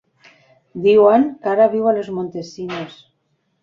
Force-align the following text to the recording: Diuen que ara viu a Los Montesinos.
Diuen 0.85 1.29
que 1.45 1.53
ara 1.53 1.69
viu 1.77 1.87
a 1.93 1.97
Los 2.01 2.13
Montesinos. 2.19 3.03